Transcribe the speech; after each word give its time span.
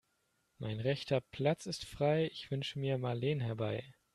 Mein 0.57 0.79
rechter 0.79 1.21
Platz 1.21 1.67
ist 1.67 1.85
frei, 1.85 2.25
ich 2.33 2.49
wünsche 2.49 2.79
mir 2.79 2.97
Marleen 2.97 3.39
herbei. 3.39 3.93